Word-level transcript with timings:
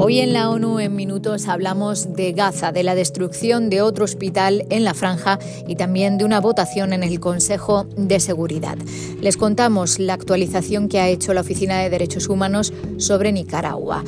Hoy 0.00 0.20
en 0.20 0.32
la 0.32 0.48
ONU 0.48 0.78
en 0.78 0.94
minutos 0.94 1.48
hablamos 1.48 2.14
de 2.14 2.30
Gaza, 2.30 2.70
de 2.70 2.84
la 2.84 2.94
destrucción 2.94 3.68
de 3.68 3.82
otro 3.82 4.04
hospital 4.04 4.64
en 4.70 4.84
la 4.84 4.94
franja 4.94 5.40
y 5.66 5.74
también 5.74 6.18
de 6.18 6.24
una 6.24 6.40
votación 6.40 6.92
en 6.92 7.02
el 7.02 7.18
Consejo 7.18 7.84
de 7.96 8.20
Seguridad. 8.20 8.78
Les 9.20 9.36
contamos 9.36 9.98
la 9.98 10.14
actualización 10.14 10.88
que 10.88 11.00
ha 11.00 11.08
hecho 11.08 11.34
la 11.34 11.40
Oficina 11.40 11.80
de 11.80 11.90
Derechos 11.90 12.28
Humanos 12.28 12.72
sobre 12.98 13.32
Nicaragua. 13.32 14.04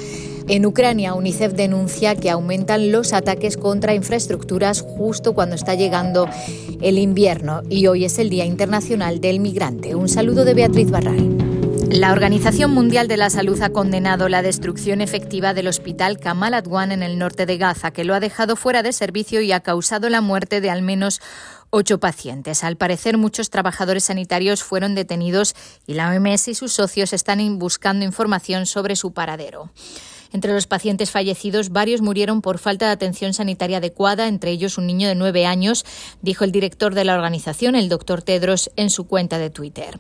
En 0.47 0.65
Ucrania, 0.65 1.15
UNICEF 1.15 1.55
denuncia 1.55 2.15
que 2.15 2.31
aumentan 2.31 2.93
los 2.93 3.13
ataques 3.13 3.57
contra 3.57 3.93
infraestructuras 3.93 4.83
justo 4.83 5.35
cuando 5.35 5.57
está 5.57 5.75
llegando 5.75 6.29
el 6.81 6.99
invierno 6.99 7.63
y 7.69 7.89
hoy 7.89 8.05
es 8.05 8.21
el 8.21 8.31
Día 8.31 8.45
Internacional 8.45 9.21
del 9.21 9.41
Migrante. 9.41 9.97
Un 9.97 10.09
saludo 10.09 10.45
de 10.45 10.55
Beatriz 10.55 10.89
Barral. 10.89 11.50
La 11.93 12.13
Organización 12.13 12.71
Mundial 12.71 13.09
de 13.09 13.17
la 13.17 13.31
Salud 13.31 13.61
ha 13.63 13.71
condenado 13.71 14.29
la 14.29 14.43
destrucción 14.43 15.01
efectiva 15.01 15.55
del 15.55 15.67
hospital 15.67 16.21
Kamal 16.21 16.55
Adwan 16.55 16.93
en 16.93 17.03
el 17.03 17.19
norte 17.19 17.47
de 17.47 17.59
Gaza, 17.59 17.91
que 17.91 18.05
lo 18.05 18.15
ha 18.15 18.21
dejado 18.21 18.55
fuera 18.55 18.85
de 18.85 18.93
servicio 18.93 19.41
y 19.41 19.51
ha 19.51 19.59
causado 19.59 20.09
la 20.09 20.21
muerte 20.21 20.61
de 20.61 20.71
al 20.71 20.83
menos 20.83 21.21
ocho 21.71 21.99
pacientes. 21.99 22.63
Al 22.63 22.77
parecer, 22.77 23.19
muchos 23.19 23.51
trabajadores 23.51 24.05
sanitarios 24.05 24.63
fueron 24.63 24.95
detenidos 24.95 25.57
y 25.85 25.95
la 25.95 26.11
OMS 26.11 26.47
y 26.47 26.55
sus 26.55 26.73
socios 26.73 27.13
están 27.13 27.59
buscando 27.59 28.05
información 28.05 28.67
sobre 28.67 28.95
su 28.95 29.13
paradero. 29.13 29.73
Entre 30.33 30.53
los 30.53 30.69
pacientes 30.69 31.11
fallecidos, 31.11 31.71
varios 31.71 32.03
murieron 32.03 32.41
por 32.41 32.59
falta 32.59 32.87
de 32.87 32.93
atención 32.93 33.35
sanitaria 33.35 33.79
adecuada, 33.79 34.29
entre 34.29 34.53
ellos 34.53 34.79
un 34.79 34.87
niño 34.87 35.09
de 35.09 35.17
nueve 35.17 35.45
años, 35.45 35.85
dijo 36.23 36.45
el 36.45 36.53
director 36.53 36.95
de 36.95 37.05
la 37.05 37.17
organización, 37.17 37.75
el 37.75 37.89
doctor 37.89 38.23
Tedros, 38.23 38.71
en 38.77 38.91
su 38.91 39.09
cuenta 39.09 39.39
de 39.39 39.51
Twitter. 39.51 39.99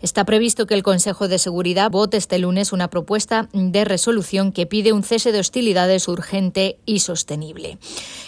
Está 0.00 0.24
previsto 0.24 0.66
que 0.66 0.74
el 0.74 0.82
Consejo 0.82 1.28
de 1.28 1.38
Seguridad 1.38 1.90
vote 1.90 2.16
este 2.16 2.38
lunes 2.38 2.72
una 2.72 2.88
propuesta 2.88 3.48
de 3.52 3.84
resolución 3.84 4.52
que 4.52 4.66
pide 4.66 4.92
un 4.92 5.02
cese 5.02 5.32
de 5.32 5.40
hostilidades 5.40 6.06
urgente 6.08 6.78
y 6.86 7.00
sostenible. 7.00 7.78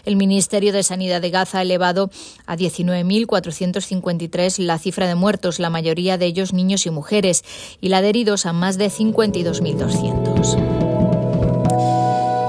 El 0.04 0.16
Ministerio 0.16 0.72
de 0.72 0.82
Sanidad 0.82 1.20
de 1.20 1.30
Gaza 1.30 1.58
ha 1.58 1.62
elevado 1.62 2.10
a 2.46 2.56
19.453 2.56 4.58
la 4.58 4.78
cifra 4.78 5.06
de 5.06 5.14
muertos, 5.14 5.60
la 5.60 5.70
mayoría 5.70 6.18
de 6.18 6.26
ellos 6.26 6.52
niños 6.52 6.86
y 6.86 6.90
mujeres, 6.90 7.44
y 7.80 7.88
la 7.88 8.02
de 8.02 8.08
heridos 8.08 8.46
a 8.46 8.52
más 8.52 8.78
de 8.78 8.90
52.200. 8.90 10.97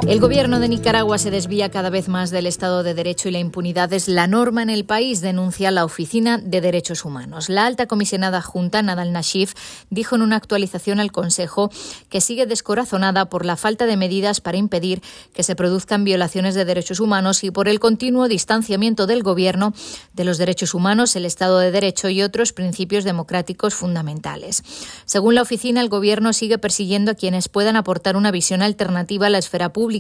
El 0.10 0.20
gobierno 0.20 0.60
de 0.60 0.68
Nicaragua 0.68 1.20
se 1.20 1.30
desvía 1.30 1.70
cada 1.70 1.92
vez 1.92 2.08
más 2.08 2.32
del 2.32 2.48
Estado 2.48 2.82
de 2.82 2.96
Derecho 2.96 3.30
y 3.30 3.32
la 3.32 3.38
impunidad 3.38 3.94
es 3.94 4.08
la 4.08 4.26
norma 4.26 4.64
en 4.64 4.72
el 4.72 4.84
país, 4.84 5.22
denuncia 5.22 5.70
la 5.70 5.86
Oficina 5.86 6.40
de 6.40 6.62
Derechos 6.62 7.06
Humanos. 7.06 7.48
La 7.48 7.68
alta 7.68 7.86
comisionada 7.86 8.42
junta, 8.42 8.82
Nadal 8.82 9.14
Nashif, 9.14 9.54
dijo 9.92 10.16
en 10.16 10.24
una 10.24 10.38
actualización 10.38 11.00
al 11.00 11.12
Consejo 11.12 11.70
que 12.10 12.22
sigue 12.22 12.48
descorazonada 12.48 13.30
por 13.30 13.46
la 13.46 13.56
falta 13.56 13.86
de 13.86 13.98
medidas 13.98 14.42
para 14.42 14.58
impedir 14.58 15.04
que 15.32 15.44
se 15.44 15.56
produzcan 15.56 16.04
violaciones 16.04 16.56
de 16.56 16.66
derechos 16.66 17.00
humanos 17.00 17.44
y 17.44 17.52
por 17.52 17.68
el 17.68 17.80
continuo 17.80 18.28
distanciamiento 18.28 19.06
del 19.06 19.22
gobierno 19.22 19.76
de 20.14 20.24
los 20.24 20.40
derechos 20.40 20.74
humanos, 20.74 21.16
el 21.16 21.26
Estado 21.26 21.60
de 21.60 21.70
Derecho 21.70 22.10
y 22.10 22.24
otros 22.24 22.52
principios 22.52 23.04
democráticos 23.04 23.76
fundamentales. 23.76 24.64
Según 25.06 25.36
la 25.36 25.44
oficina, 25.44 25.82
el 25.82 25.90
gobierno 25.90 26.34
sigue 26.34 26.58
persiguiendo 26.58 27.12
a 27.12 27.16
quienes 27.16 27.48
puedan 27.48 27.76
aportar 27.76 28.18
una 28.18 28.32
visión 28.32 28.64
alternativa 28.64 29.28
a 29.28 29.30
la 29.30 29.38
esfera 29.38 29.72
pública 29.72 29.99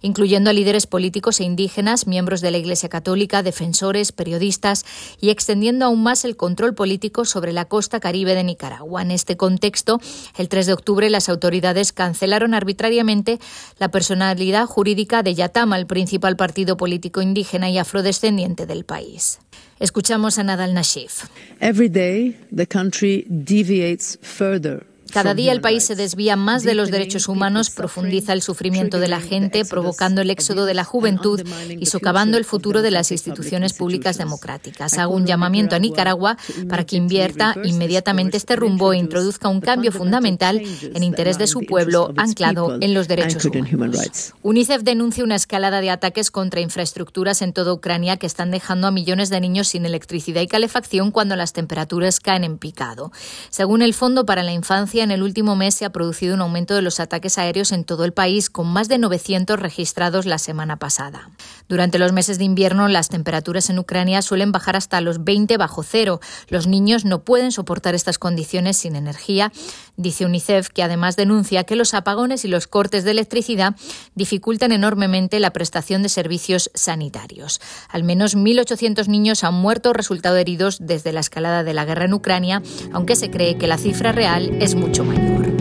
incluyendo 0.00 0.50
a 0.50 0.52
líderes 0.52 0.86
políticos 0.86 1.40
e 1.40 1.44
indígenas, 1.44 2.06
miembros 2.06 2.40
de 2.40 2.50
la 2.50 2.58
Iglesia 2.58 2.88
Católica, 2.88 3.42
defensores, 3.42 4.12
periodistas 4.12 4.84
y 5.20 5.30
extendiendo 5.30 5.86
aún 5.86 6.02
más 6.02 6.24
el 6.24 6.36
control 6.36 6.74
político 6.74 7.24
sobre 7.24 7.52
la 7.52 7.66
costa 7.66 8.00
caribe 8.00 8.34
de 8.34 8.44
Nicaragua. 8.44 9.02
En 9.02 9.10
este 9.10 9.36
contexto, 9.36 10.00
el 10.36 10.48
3 10.48 10.66
de 10.66 10.72
octubre 10.72 11.10
las 11.10 11.28
autoridades 11.28 11.92
cancelaron 11.92 12.54
arbitrariamente 12.54 13.38
la 13.78 13.90
personalidad 13.90 14.66
jurídica 14.66 15.22
de 15.22 15.34
Yatama, 15.34 15.78
el 15.78 15.86
principal 15.86 16.36
partido 16.36 16.76
político 16.76 17.22
indígena 17.22 17.70
y 17.70 17.78
afrodescendiente 17.78 18.66
del 18.66 18.84
país. 18.84 19.40
Escuchamos 19.80 20.38
a 20.38 20.44
Nadal 20.44 20.74
Nashif. 20.74 21.24
Every 21.60 21.88
day 21.88 22.36
the 22.54 22.66
country 22.66 23.26
deviates 23.28 24.18
further 24.22 24.91
cada 25.12 25.34
día 25.34 25.52
el 25.52 25.60
país 25.60 25.84
se 25.84 25.94
desvía 25.94 26.36
más 26.36 26.62
de 26.62 26.74
los 26.74 26.90
derechos 26.90 27.28
humanos, 27.28 27.70
profundiza 27.70 28.32
el 28.32 28.42
sufrimiento 28.42 28.98
de 28.98 29.08
la 29.08 29.20
gente, 29.20 29.64
provocando 29.64 30.22
el 30.22 30.30
éxodo 30.30 30.64
de 30.64 30.74
la 30.74 30.84
juventud 30.84 31.40
y 31.68 31.86
socavando 31.86 32.38
el 32.38 32.44
futuro 32.44 32.82
de 32.82 32.90
las 32.90 33.12
instituciones 33.12 33.74
públicas 33.74 34.18
democráticas. 34.18 34.98
Hago 34.98 35.14
un 35.14 35.26
llamamiento 35.26 35.76
a 35.76 35.78
Nicaragua 35.78 36.36
para 36.68 36.84
que 36.84 36.96
invierta 36.96 37.54
inmediatamente 37.64 38.36
este 38.36 38.56
rumbo 38.56 38.92
e 38.92 38.98
introduzca 38.98 39.48
un 39.48 39.60
cambio 39.60 39.92
fundamental 39.92 40.62
en 40.82 41.02
interés 41.02 41.38
de 41.38 41.46
su 41.46 41.60
pueblo 41.60 42.12
anclado 42.16 42.78
en 42.80 42.94
los 42.94 43.06
derechos 43.06 43.44
humanos. 43.44 44.32
UNICEF 44.42 44.82
denuncia 44.82 45.24
una 45.24 45.34
escalada 45.36 45.80
de 45.80 45.90
ataques 45.90 46.30
contra 46.30 46.60
infraestructuras 46.60 47.42
en 47.42 47.52
toda 47.52 47.72
Ucrania 47.72 48.16
que 48.16 48.26
están 48.26 48.50
dejando 48.50 48.86
a 48.86 48.90
millones 48.90 49.28
de 49.30 49.40
niños 49.40 49.68
sin 49.68 49.84
electricidad 49.84 50.40
y 50.40 50.46
calefacción 50.46 51.10
cuando 51.10 51.36
las 51.36 51.52
temperaturas 51.52 52.20
caen 52.20 52.44
en 52.44 52.58
picado. 52.58 53.12
Según 53.50 53.82
el 53.82 53.94
Fondo 53.94 54.24
para 54.24 54.42
la 54.42 54.52
Infancia, 54.52 55.01
en 55.02 55.10
el 55.10 55.22
último 55.22 55.56
mes 55.56 55.74
se 55.74 55.84
ha 55.84 55.90
producido 55.90 56.34
un 56.34 56.40
aumento 56.40 56.74
de 56.74 56.82
los 56.82 57.00
ataques 57.00 57.38
aéreos 57.38 57.72
en 57.72 57.84
todo 57.84 58.04
el 58.04 58.12
país, 58.12 58.50
con 58.50 58.66
más 58.66 58.88
de 58.88 58.98
900 58.98 59.58
registrados 59.58 60.26
la 60.26 60.38
semana 60.38 60.76
pasada. 60.76 61.30
Durante 61.72 61.98
los 61.98 62.12
meses 62.12 62.36
de 62.36 62.44
invierno, 62.44 62.86
las 62.86 63.08
temperaturas 63.08 63.70
en 63.70 63.78
Ucrania 63.78 64.20
suelen 64.20 64.52
bajar 64.52 64.76
hasta 64.76 65.00
los 65.00 65.24
20 65.24 65.56
bajo 65.56 65.82
cero. 65.82 66.20
Los 66.48 66.66
niños 66.66 67.06
no 67.06 67.24
pueden 67.24 67.50
soportar 67.50 67.94
estas 67.94 68.18
condiciones 68.18 68.76
sin 68.76 68.94
energía, 68.94 69.50
dice 69.96 70.26
UNICEF, 70.26 70.68
que 70.68 70.82
además 70.82 71.16
denuncia 71.16 71.64
que 71.64 71.74
los 71.74 71.94
apagones 71.94 72.44
y 72.44 72.48
los 72.48 72.66
cortes 72.66 73.04
de 73.04 73.12
electricidad 73.12 73.74
dificultan 74.14 74.70
enormemente 74.70 75.40
la 75.40 75.54
prestación 75.54 76.02
de 76.02 76.10
servicios 76.10 76.70
sanitarios. 76.74 77.58
Al 77.88 78.04
menos 78.04 78.36
1.800 78.36 79.06
niños 79.06 79.42
han 79.42 79.54
muerto 79.54 79.88
o 79.88 79.92
resultado 79.94 80.36
heridos 80.36 80.76
desde 80.78 81.14
la 81.14 81.20
escalada 81.20 81.64
de 81.64 81.72
la 81.72 81.86
guerra 81.86 82.04
en 82.04 82.12
Ucrania, 82.12 82.62
aunque 82.92 83.16
se 83.16 83.30
cree 83.30 83.56
que 83.56 83.66
la 83.66 83.78
cifra 83.78 84.12
real 84.12 84.58
es 84.60 84.74
mucho 84.74 85.04
mayor. 85.04 85.51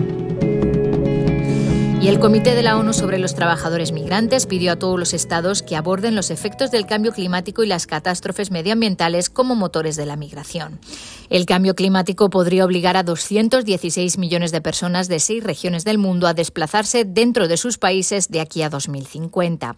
Y 2.01 2.07
el 2.07 2.19
Comité 2.19 2.55
de 2.55 2.63
la 2.63 2.79
ONU 2.79 2.93
sobre 2.93 3.19
los 3.19 3.35
Trabajadores 3.35 3.91
Migrantes 3.91 4.47
pidió 4.47 4.71
a 4.71 4.75
todos 4.75 4.97
los 4.97 5.13
estados 5.13 5.61
que 5.61 5.75
aborden 5.75 6.15
los 6.15 6.31
efectos 6.31 6.71
del 6.71 6.87
cambio 6.87 7.11
climático 7.11 7.63
y 7.63 7.67
las 7.67 7.85
catástrofes 7.85 8.49
medioambientales 8.49 9.29
como 9.29 9.53
motores 9.53 9.97
de 9.97 10.07
la 10.07 10.15
migración. 10.15 10.79
El 11.29 11.45
cambio 11.45 11.75
climático 11.75 12.31
podría 12.31 12.65
obligar 12.65 12.97
a 12.97 13.03
216 13.03 14.17
millones 14.17 14.51
de 14.51 14.61
personas 14.61 15.09
de 15.09 15.19
seis 15.19 15.43
regiones 15.43 15.85
del 15.85 15.99
mundo 15.99 16.25
a 16.25 16.33
desplazarse 16.33 17.05
dentro 17.05 17.47
de 17.47 17.57
sus 17.57 17.77
países 17.77 18.29
de 18.29 18.41
aquí 18.41 18.63
a 18.63 18.69
2050. 18.69 19.75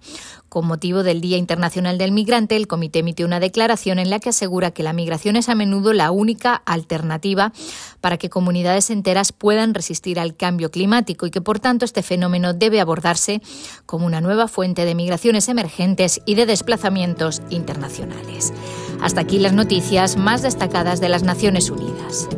Con 0.48 0.66
motivo 0.66 1.04
del 1.04 1.20
Día 1.20 1.38
Internacional 1.38 1.98
del 1.98 2.12
Migrante, 2.14 2.56
el 2.56 2.68
comité 2.68 3.00
emitió 3.00 3.26
una 3.26 3.42
declaración 3.42 4.00
en 4.00 4.10
la 4.10 4.20
que 4.20 4.30
asegura 4.30 4.72
que 4.72 4.84
la 4.84 4.94
migración 4.94 5.36
es 5.36 5.50
a 5.50 5.56
menudo 5.56 5.92
la 5.92 6.12
única 6.12 6.56
alternativa 6.56 7.52
para 8.00 8.18
que 8.18 8.30
comunidades 8.30 8.90
enteras 8.92 9.32
puedan 9.32 9.74
resistir 9.74 10.20
al 10.20 10.38
cambio 10.38 10.72
climático 10.72 11.26
y 11.26 11.32
que, 11.32 11.42
por 11.42 11.60
tanto, 11.60 11.86
este 11.86 12.02
fenómeno 12.14 12.54
debe 12.54 12.80
abordarse 12.80 13.42
como 13.88 14.06
una 14.06 14.22
nueva 14.22 14.48
fuente 14.48 14.86
de 14.86 14.94
migraciones 14.94 15.50
emergentes 15.50 16.22
y 16.28 16.36
de 16.36 16.46
desplazamientos 16.46 17.42
internacionales. 17.50 18.54
Hasta 19.02 19.22
aquí 19.22 19.40
las 19.40 19.54
noticias 19.54 20.16
más 20.16 20.44
destacadas 20.44 21.02
de 21.02 21.10
las 21.10 21.24
Naciones 21.24 21.72
Unidas. 21.72 22.30